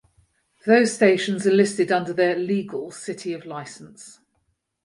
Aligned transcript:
Those 0.65 0.91
stations 0.95 1.45
are 1.45 1.51
listed 1.53 1.91
under 1.91 2.11
their 2.11 2.35
"legal" 2.35 2.89
city 2.89 3.33
of 3.33 3.45
licence. 3.45 4.17